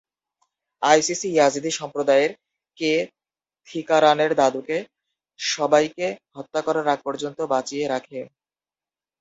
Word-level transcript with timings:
ISIS 0.81 1.21
Yazidi 1.27 1.71
সম্প্রদায়ের 1.79 2.31
কে 2.77 2.93
থিকারানের 3.67 4.31
দাদুকে 4.35 4.77
সবাইকে 5.39 6.07
হত্যা 6.35 6.61
করার 6.61 6.87
আগ 6.87 6.99
পর্যন্ত 7.07 7.39
বাঁচিয়ে 7.53 7.85
রাখে? 7.87 8.19